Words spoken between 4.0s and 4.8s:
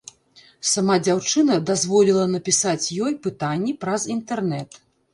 інтэрнэт.